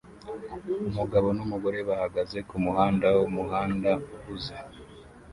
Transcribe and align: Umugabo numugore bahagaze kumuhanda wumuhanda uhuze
Umugabo 0.89 1.27
numugore 1.37 1.79
bahagaze 1.89 2.37
kumuhanda 2.49 3.07
wumuhanda 3.17 3.91
uhuze 4.15 4.55